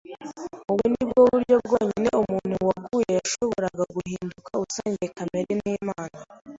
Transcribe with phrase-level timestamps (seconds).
[0.71, 6.17] Ubu ni bwo buryo bwonyine umuntu waguye yashoboraga guhinduka usangiye kamere n’Imana.